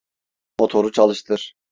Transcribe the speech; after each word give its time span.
Motoru 0.59 0.91
çalıştır. 0.91 1.55